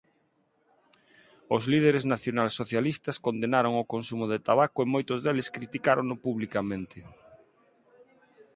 [1.55, 6.99] Os líderes nacionalsocialistas condenaron o consumo de tabaco e moitos deles criticárono publicamente.